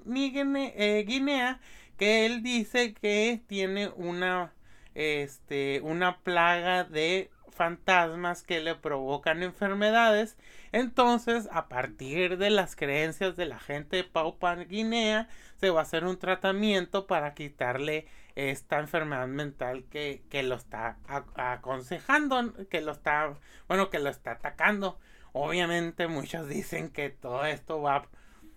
[1.96, 4.52] que él dice que tiene una
[4.94, 10.36] este una plaga de fantasmas que le provocan enfermedades.
[10.72, 15.82] Entonces, a partir de las creencias de la gente de Papua Guinea, se va a
[15.84, 20.98] hacer un tratamiento para quitarle esta enfermedad mental que, que lo está
[21.36, 23.34] aconsejando, que lo está,
[23.68, 24.98] bueno, que lo está atacando.
[25.32, 28.08] Obviamente muchos dicen que todo esto va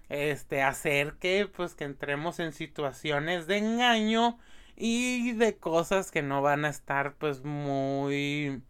[0.09, 4.37] este, hacer que, pues, que entremos en situaciones de engaño
[4.75, 8.61] y de cosas que no van a estar, pues, muy,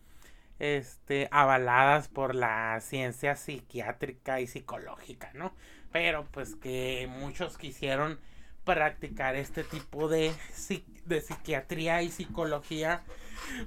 [0.60, 5.54] este, avaladas por la ciencia psiquiátrica y psicológica, ¿no?
[5.92, 8.20] Pero, pues, que muchos quisieron
[8.66, 10.34] practicar este tipo de,
[11.06, 13.04] de psiquiatría y psicología,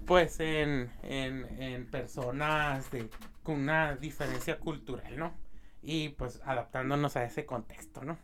[0.06, 3.08] pues, en, en, en personas de,
[3.42, 5.34] con una diferencia cultural, ¿no?
[5.82, 8.18] Y pues adaptándonos a ese contexto, ¿no?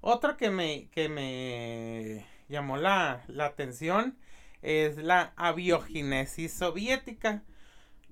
[0.00, 4.18] Otro que me, que me llamó la, atención
[4.60, 7.44] es la abiogenesis soviética.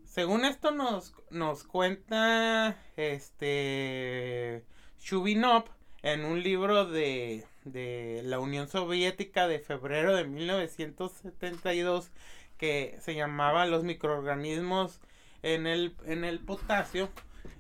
[0.05, 4.65] Según esto nos, nos cuenta este
[5.01, 5.65] Shubinov
[6.03, 12.11] en un libro de, de la Unión Soviética de febrero de 1972
[12.57, 15.01] que se llamaba Los microorganismos
[15.43, 17.11] en el, en el potasio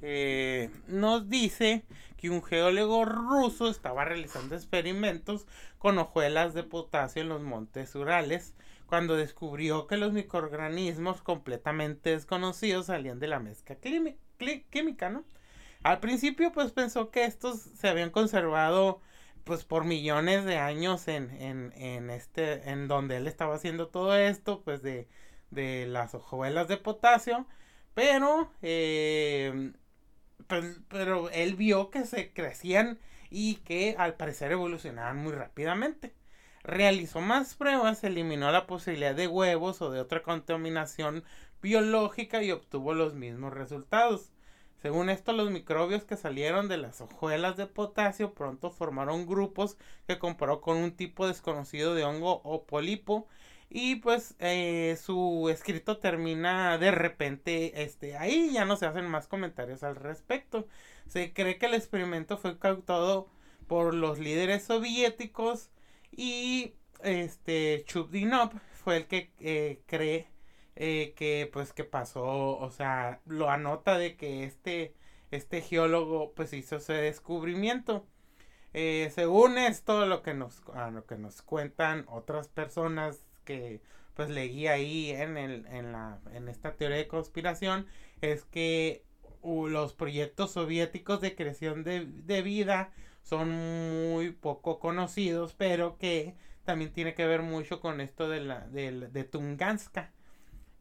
[0.02, 1.84] eh, nos dice
[2.16, 5.46] que un geólogo ruso estaba realizando experimentos
[5.78, 8.54] con hojuelas de potasio en los montes Urales
[8.86, 15.24] cuando descubrió que los microorganismos completamente desconocidos salían de la mezcla química, ¿no?
[15.82, 19.00] Al principio pues pensó que estos se habían conservado
[19.44, 24.16] pues por millones de años en, en, en este en donde él estaba haciendo todo
[24.16, 25.08] esto pues de,
[25.50, 27.46] de las hojuelas de potasio
[27.94, 29.72] pero eh,
[30.46, 32.98] pues, pero él vio que se crecían
[33.30, 36.14] y que al parecer evolucionaban muy rápidamente.
[36.62, 41.24] Realizó más pruebas, eliminó la posibilidad de huevos o de otra contaminación
[41.62, 44.32] biológica y obtuvo los mismos resultados.
[44.82, 50.18] Según esto, los microbios que salieron de las hojuelas de potasio pronto formaron grupos que
[50.18, 53.28] comparó con un tipo desconocido de hongo o pólipo
[53.70, 59.28] y pues eh, su escrito termina de repente este, ahí, ya no se hacen más
[59.28, 60.66] comentarios al respecto.
[61.06, 63.28] Se cree que el experimento fue cautado
[63.68, 65.70] por los líderes soviéticos
[66.10, 70.28] y este Chubdinov fue el que eh, cree
[70.76, 74.94] eh, que pues que pasó, o sea, lo anota de que este
[75.30, 78.06] este geólogo pues hizo ese descubrimiento.
[78.72, 80.62] Según esto, lo que nos,
[80.92, 83.80] lo que nos cuentan otras personas que
[84.14, 87.86] pues leí ahí en, el, en, la, en esta teoría de conspiración,
[88.20, 89.04] es que
[89.42, 92.92] los proyectos soviéticos de creación de, de vida
[93.22, 96.34] son muy poco conocidos, pero que
[96.64, 100.12] también tiene que ver mucho con esto de, la, de, de Tunganska.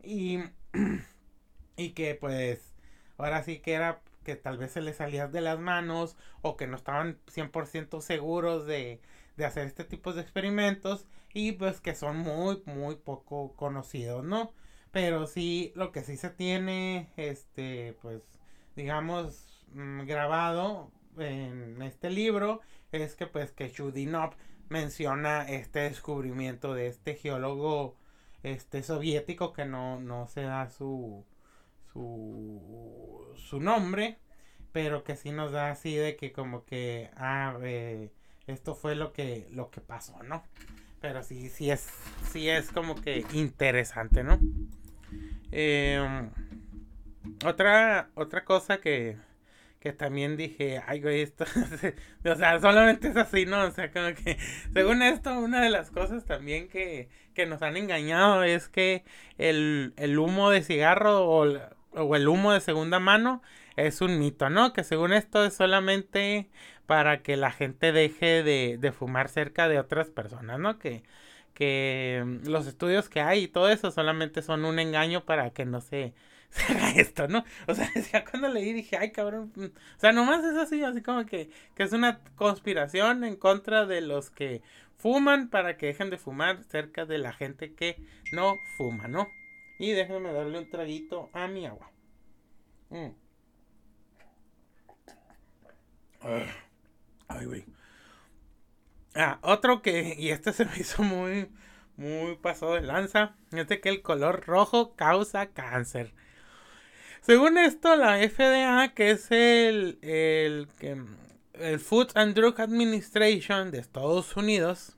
[0.03, 0.39] Y,
[1.77, 2.75] y que pues
[3.17, 6.67] ahora sí que era que tal vez se les salía de las manos o que
[6.67, 9.01] no estaban 100% seguros de,
[9.37, 14.53] de hacer este tipo de experimentos y pues que son muy muy poco conocidos, ¿no?
[14.91, 18.21] Pero sí, lo que sí se tiene, este, pues,
[18.75, 22.61] digamos, mm, grabado en este libro
[22.91, 24.35] es que pues que Chudinov
[24.69, 27.97] menciona este descubrimiento de este geólogo
[28.43, 31.25] este soviético que no, no se da su,
[31.91, 34.19] su, su nombre,
[34.71, 38.11] pero que sí nos da así de que como que, ah, eh,
[38.47, 40.43] esto fue lo que, lo que pasó, ¿no?
[41.01, 41.87] Pero sí, sí es,
[42.31, 44.39] sí es como que interesante, ¿no?
[45.51, 46.29] Em,
[47.45, 49.17] otra, otra cosa que,
[49.79, 51.45] que también dije, ay, güey, esto,
[52.25, 53.63] o sea, solamente es así, ¿no?
[53.63, 54.37] O sea, como que,
[54.73, 59.03] según esto, una de las cosas también que, que nos han engañado es que
[59.37, 61.47] el, el humo de cigarro o,
[61.91, 63.41] o, el humo de segunda mano
[63.85, 64.73] es un mito, ¿no?
[64.73, 66.49] Que según esto es solamente
[66.85, 70.79] para que la gente deje de, de fumar cerca de otras personas, ¿no?
[70.79, 71.03] Que,
[71.53, 75.81] que los estudios que hay y todo eso solamente son un engaño para que no
[75.81, 76.13] se
[76.49, 77.43] se haga esto, ¿no?
[77.67, 79.65] O sea, decía cuando leí dije, ay cabrón, mm".
[79.65, 84.01] o sea, nomás es así, así como que, que es una conspiración en contra de
[84.01, 84.61] los que
[84.97, 87.97] fuman para que dejen de fumar cerca de la gente que
[88.31, 89.27] no fuma, ¿no?
[89.79, 91.91] Y déjenme darle un traguito a mi agua.
[92.89, 93.28] Mm.
[96.21, 97.65] Ay, güey.
[99.15, 101.49] Ah, otro que, y este se me hizo muy,
[101.97, 106.13] muy pasado de lanza, es que el color rojo causa cáncer.
[107.21, 110.67] Según esto, la FDA, que es el, el,
[111.53, 114.95] el Food and Drug Administration de Estados Unidos,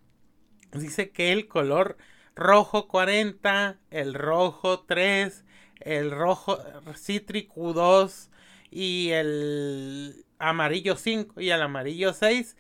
[0.72, 1.98] dice que el color
[2.36, 5.44] rojo 40, el rojo 3,
[5.80, 6.60] el rojo
[6.96, 8.30] cítrico 2
[8.70, 12.58] y el amarillo 5 y el amarillo 6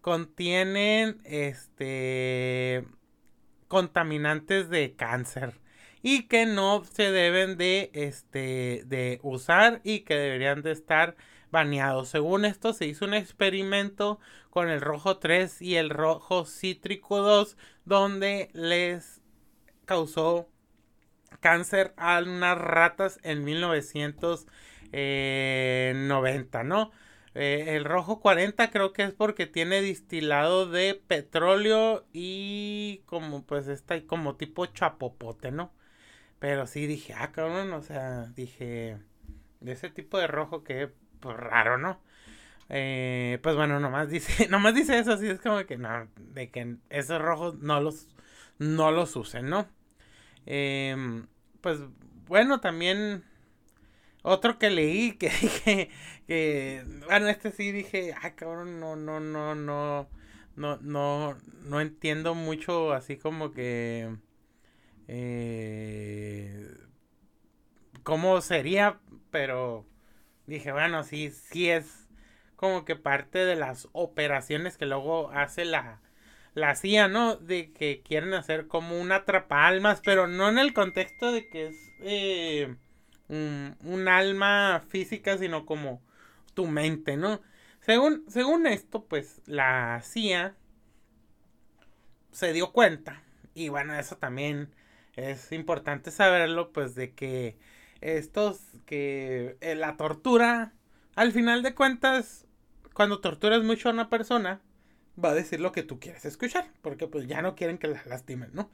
[0.00, 2.84] contienen este
[3.68, 5.60] contaminantes de cáncer
[6.02, 11.16] y que no se deben de, este, de usar y que deberían de estar
[11.50, 12.08] baneados.
[12.08, 14.18] Según esto se hizo un experimento
[14.50, 19.20] con el rojo 3 y el rojo cítrico 2 donde les
[19.84, 20.48] causó
[21.40, 24.50] cáncer a unas ratas en 1990,
[24.92, 25.92] eh,
[26.64, 26.90] ¿no?
[27.40, 33.68] Eh, el rojo 40 creo que es porque tiene distilado de petróleo y como pues
[33.68, 35.72] está como tipo chapopote, ¿no?
[36.40, 38.98] Pero sí dije, ah, cabrón, o sea, dije,
[39.60, 42.00] de ese tipo de rojo que, pues raro, ¿no?
[42.70, 46.76] Eh, pues bueno, nomás dice, nomás dice eso, así es como que no, de que
[46.90, 48.08] esos rojos no los,
[48.58, 49.68] no los usen, ¿no?
[50.46, 51.22] Eh,
[51.60, 51.78] pues
[52.26, 53.24] bueno, también
[54.22, 55.90] otro que leí que dije
[56.28, 60.08] que, bueno, este sí dije, ah, cabrón, no, no, no, no,
[60.56, 64.14] no, no, no entiendo mucho así como que
[65.08, 66.66] eh,
[68.02, 69.00] cómo sería,
[69.30, 69.86] pero
[70.46, 72.08] dije, bueno, sí, sí es
[72.56, 76.02] como que parte de las operaciones que luego hace la,
[76.54, 77.36] la CIA, ¿no?
[77.36, 81.76] De que quieren hacer como un atrapalmas, pero no en el contexto de que es
[82.00, 82.76] eh,
[83.28, 86.02] un, alma física, sino como
[86.58, 87.40] tu mente, ¿no?
[87.78, 90.56] Según, según esto, pues la CIA
[92.32, 93.22] se dio cuenta,
[93.54, 94.74] y bueno, eso también
[95.14, 97.56] es importante saberlo, pues de que
[98.00, 100.72] estos, que eh, la tortura,
[101.14, 102.44] al final de cuentas,
[102.92, 104.60] cuando torturas mucho a una persona,
[105.24, 108.02] va a decir lo que tú quieres escuchar, porque pues ya no quieren que la
[108.04, 108.68] lastimen, ¿no?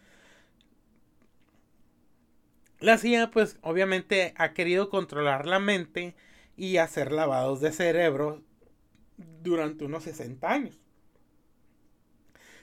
[2.81, 6.15] La CIA, pues obviamente ha querido controlar la mente
[6.57, 8.43] y hacer lavados de cerebro
[9.43, 10.81] durante unos 60 años.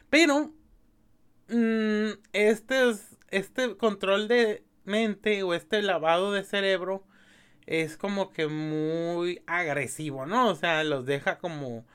[0.09, 0.51] Pero,
[1.49, 7.03] mmm, este es este control de mente o este lavado de cerebro
[7.65, 10.49] es como que muy agresivo, ¿no?
[10.49, 11.85] O sea, los deja como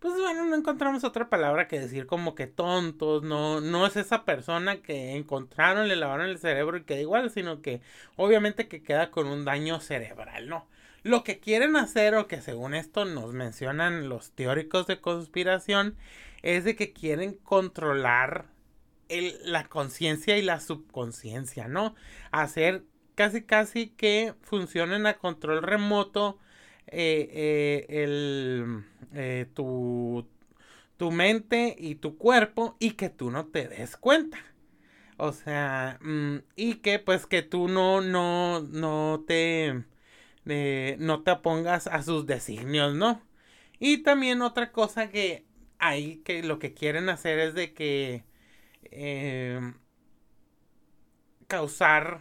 [0.00, 4.24] pues bueno, no encontramos otra palabra que decir como que tontos, no, no es esa
[4.24, 7.80] persona que encontraron, le lavaron el cerebro y queda igual, sino que
[8.16, 10.68] obviamente que queda con un daño cerebral, ¿no?
[11.08, 15.96] Lo que quieren hacer, o que según esto nos mencionan los teóricos de conspiración,
[16.42, 18.46] es de que quieren controlar
[19.08, 21.94] el, la conciencia y la subconsciencia, ¿no?
[22.30, 22.84] Hacer
[23.14, 26.38] casi casi que funcionen a control remoto
[26.86, 28.84] eh, eh, el,
[29.14, 30.26] eh, tu,
[30.98, 34.38] tu mente y tu cuerpo y que tú no te des cuenta.
[35.16, 39.84] O sea, mm, y que pues que tú no, no, no te,
[40.98, 43.22] no te opongas a sus designios, ¿no?
[43.78, 45.46] Y también otra cosa que
[45.78, 48.24] ahí que lo que quieren hacer es de que
[51.46, 52.20] causar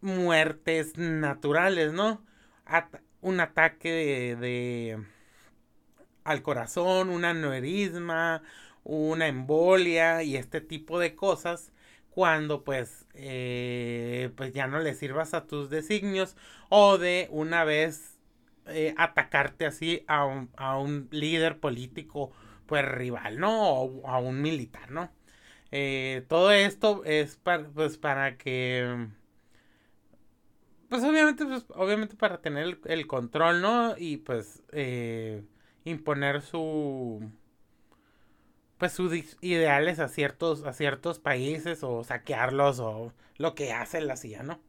[0.00, 2.24] muertes naturales, ¿no?
[3.20, 5.02] un ataque de,
[6.24, 8.42] al corazón, un aneurisma,
[8.84, 11.72] una embolia y este tipo de cosas
[12.18, 16.36] cuando pues eh, pues ya no le sirvas a tus designios
[16.68, 18.18] o de una vez
[18.66, 22.32] eh, atacarte así a un, a un, líder político
[22.66, 25.12] pues rival no o a un militar no
[25.70, 29.06] eh, todo esto es para, pues para que
[30.88, 33.94] pues obviamente, pues, obviamente para tener el, control, ¿no?
[33.96, 34.64] Y pues
[35.84, 37.30] imponer su
[38.78, 44.16] pues sus ideales a ciertos, a ciertos países o saquearlos o lo que hace la
[44.16, 44.60] CIA, ¿no?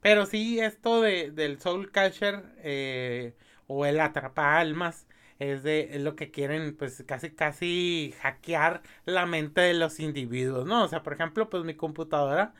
[0.00, 3.34] Pero sí, esto de, del Soul Catcher eh,
[3.66, 5.06] o el atrapa almas
[5.38, 10.84] es de lo que quieren, pues casi, casi hackear la mente de los individuos, ¿no?
[10.84, 12.54] O sea, por ejemplo, pues mi computadora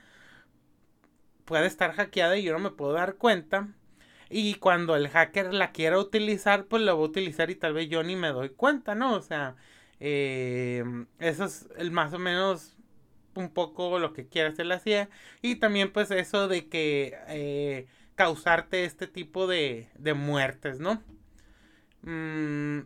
[1.44, 3.68] puede estar hackeada y yo no me puedo dar cuenta.
[4.30, 7.88] Y cuando el hacker la quiera utilizar, pues la va a utilizar y tal vez
[7.88, 9.14] yo ni me doy cuenta, ¿no?
[9.14, 9.56] O sea,
[10.00, 10.84] eh,
[11.18, 12.76] eso es el más o menos
[13.34, 15.08] un poco lo que quiere hacer la CIA.
[15.42, 21.02] Y también pues eso de que eh, causarte este tipo de, de muertes, ¿no?
[22.02, 22.80] Mm,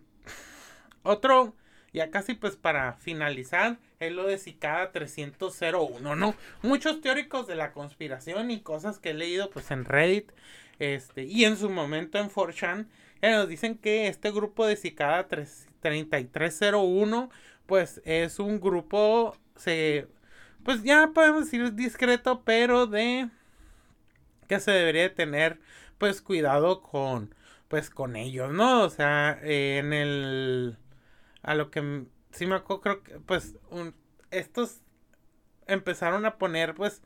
[1.03, 1.55] otro
[1.93, 6.35] ya casi pues para finalizar, es lo de Cicada 301, ¿no?
[6.63, 10.31] Muchos teóricos de la conspiración y cosas que he leído pues en Reddit
[10.79, 12.87] este, y en su momento en 4chan,
[13.23, 15.27] nos dicen que este grupo de Cicada
[15.81, 17.31] 3301
[17.66, 20.09] pues es un grupo, se,
[20.64, 23.29] pues ya podemos decir discreto, pero de
[24.49, 25.61] que se debería tener
[25.99, 27.35] pues cuidado con
[27.68, 28.83] pues con ellos, ¿no?
[28.83, 30.79] O sea, en el
[31.43, 33.57] a lo que sí me acuerdo, creo que pues
[34.31, 34.81] estos
[35.66, 37.03] empezaron a poner pues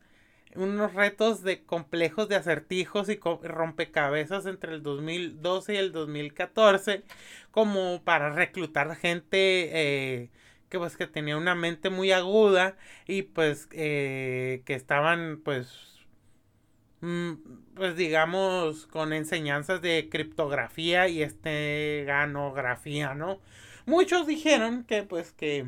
[0.55, 7.03] unos retos de complejos de acertijos y rompecabezas entre el 2012 y el 2014
[7.51, 10.29] como para reclutar gente eh,
[10.69, 12.75] que pues que tenía una mente muy aguda
[13.07, 15.99] y pues eh, que estaban pues
[17.01, 17.33] mm,
[17.75, 23.39] pues digamos con enseñanzas de criptografía y esteganografía, ¿no?
[23.85, 25.67] Muchos dijeron que pues que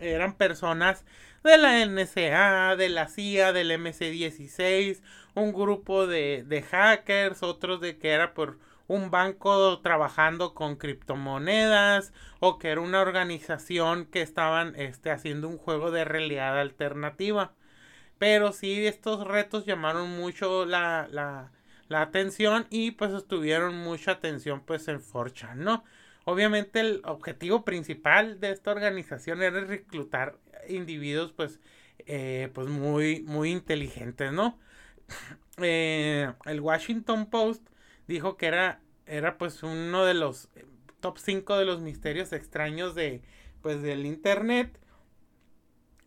[0.00, 1.04] eran personas
[1.44, 5.00] de la NSA, de la CIA, del MC16,
[5.34, 8.58] un grupo de, de hackers, otros de que era por
[8.88, 15.58] un banco trabajando con criptomonedas o que era una organización que estaban este, haciendo un
[15.58, 17.52] juego de realidad alternativa.
[18.18, 21.52] Pero sí, estos retos llamaron mucho la, la,
[21.88, 25.84] la atención y pues estuvieron mucha atención pues en 4 ¿no?
[26.24, 30.36] Obviamente el objetivo principal de esta organización era reclutar
[30.68, 31.60] individuos pues,
[32.06, 34.58] eh, pues muy, muy inteligentes, ¿no?
[35.60, 37.66] Eh, el Washington Post
[38.06, 40.48] dijo que era, era pues uno de los
[41.00, 43.22] top 5 de los misterios extraños de,
[43.60, 44.78] pues, del internet.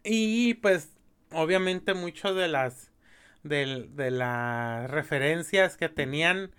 [0.04, 0.90] Y pues
[1.32, 2.92] obviamente muchas de las,
[3.44, 6.52] de, de las referencias que tenían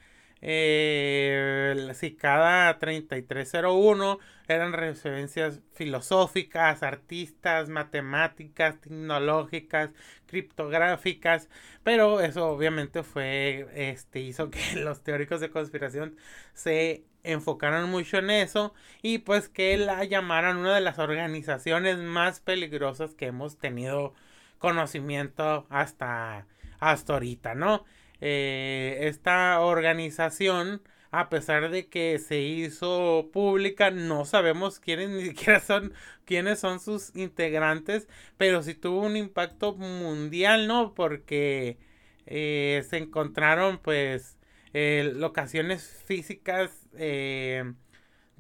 [0.43, 4.19] eh, cada 3301
[4.49, 9.91] eran referencias filosóficas, artistas, matemáticas, tecnológicas,
[10.27, 11.49] criptográficas,
[11.85, 16.17] pero eso obviamente fue, este, hizo que los teóricos de conspiración
[16.55, 22.41] se enfocaran mucho en eso y pues que la llamaran una de las organizaciones más
[22.41, 24.13] peligrosas que hemos tenido
[24.59, 26.47] conocimiento hasta,
[26.81, 27.85] hasta ahorita, ¿no?
[28.25, 35.61] Eh, esta organización, a pesar de que se hizo pública, no sabemos quiénes ni siquiera
[35.61, 35.93] son
[36.25, 40.95] quiénes son sus integrantes, pero sí tuvo un impacto mundial, ¿no?
[40.95, 41.79] Porque
[42.27, 44.39] eh, se encontraron pues
[44.73, 47.75] eh, locaciones físicas de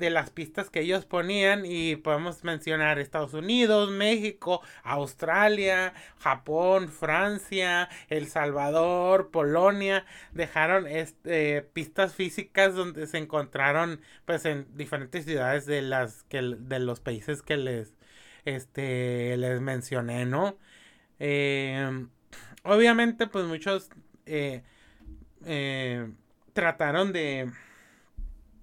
[0.02, 7.88] de las pistas que ellos ponían y podemos mencionar Estados Unidos, México, Australia, Japón, Francia,
[8.08, 15.82] El Salvador, Polonia, dejaron este, pistas físicas donde se encontraron pues en diferentes ciudades de
[15.82, 17.94] las que de los países que les
[18.44, 20.58] este les mencioné, ¿no?
[21.20, 22.08] Eh,
[22.64, 23.88] obviamente pues muchos
[24.26, 24.64] eh,
[25.46, 26.10] eh,
[26.54, 27.52] trataron de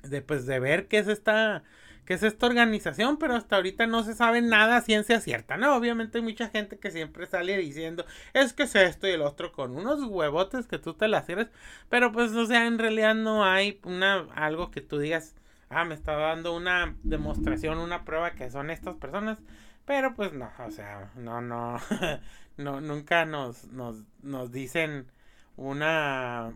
[0.04, 1.64] de pues de ver qué es esta
[2.10, 5.76] qué es esta organización, pero hasta ahorita no se sabe nada ciencia cierta, ¿no?
[5.76, 9.52] Obviamente hay mucha gente que siempre sale diciendo, es que es esto y el otro
[9.52, 11.50] con unos huevotes que tú te las cierres,
[11.88, 15.36] pero pues o sea, en realidad no hay una algo que tú digas,
[15.70, 19.38] ah, me está dando una demostración, una prueba que son estas personas,
[19.86, 21.78] pero pues no, o sea, no no
[22.58, 25.12] no nunca nos nos nos dicen
[25.58, 26.54] una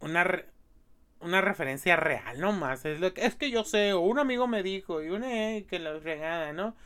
[0.00, 0.24] una
[1.20, 2.84] una referencia real nomás.
[2.84, 5.66] Es, lo que, es que yo sé, o un amigo me dijo, y una eh,
[5.68, 6.76] que la regada, ¿no?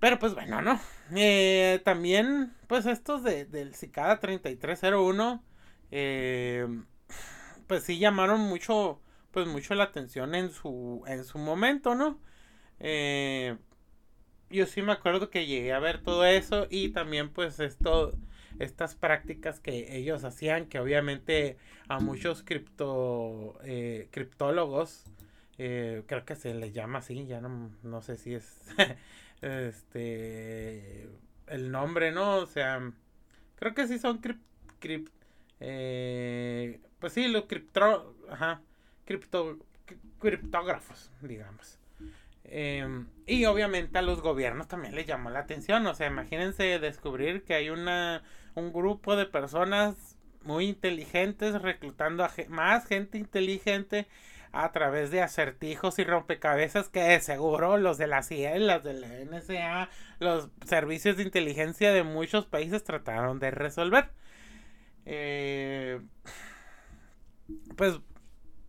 [0.00, 0.80] Pero pues bueno, ¿no?
[1.14, 5.44] Eh, también, pues estos de, del Cicada 3301,
[5.90, 6.66] eh,
[7.66, 9.00] pues sí llamaron mucho,
[9.30, 12.18] pues mucho la atención en su, en su momento, ¿no?
[12.80, 13.58] Eh,
[14.50, 18.14] yo sí me acuerdo que llegué a ver todo eso y también pues esto
[18.60, 21.56] estas prácticas que ellos hacían, que obviamente
[21.88, 25.04] a muchos cripto, eh, criptólogos,
[25.58, 28.60] eh, creo que se les llama así, ya no, no sé si es
[29.42, 31.08] este
[31.46, 32.36] el nombre, ¿no?
[32.36, 32.92] O sea,
[33.56, 34.20] creo que sí son
[34.78, 35.26] cripto,
[35.58, 38.60] eh, pues sí, los cripto, ajá,
[39.04, 39.58] cripto,
[40.18, 41.78] criptógrafos, digamos.
[42.44, 45.86] Em, y obviamente a los gobiernos también les llamó la atención.
[45.86, 48.22] O sea, imagínense descubrir que hay una
[48.54, 54.06] un grupo de personas muy inteligentes reclutando a más gente inteligente
[54.52, 59.08] a través de acertijos y rompecabezas que seguro los de la CIA, los de la
[59.08, 59.88] NSA,
[60.18, 64.10] los servicios de inteligencia de muchos países trataron de resolver.
[65.06, 66.00] Eh,
[67.76, 68.00] pues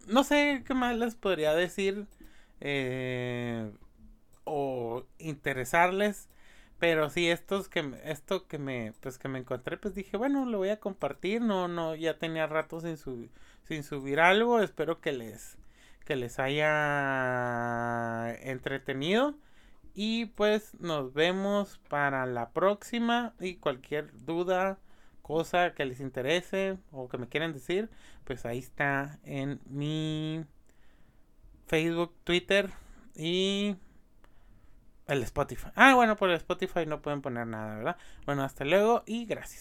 [0.08, 2.06] no sé qué más les podría decir
[2.60, 3.72] eh,
[4.44, 6.30] o interesarles.
[6.82, 10.58] Pero sí, estos que esto que me pues que me encontré, pues dije, bueno, lo
[10.58, 11.42] voy a compartir.
[11.42, 12.98] No no ya tenía rato sin
[13.84, 14.60] subir algo.
[14.62, 15.58] Espero que les
[16.06, 16.74] que les haya
[18.42, 19.36] entretenido
[19.94, 24.80] y pues nos vemos para la próxima y cualquier duda,
[25.22, 27.90] cosa que les interese o que me quieran decir,
[28.26, 30.46] pues ahí está en mi
[31.68, 32.72] Facebook, Twitter
[33.16, 33.76] y
[35.08, 35.70] el Spotify.
[35.76, 37.98] Ah, bueno, por el Spotify no pueden poner nada, ¿verdad?
[38.26, 39.60] Bueno, hasta luego y gracias.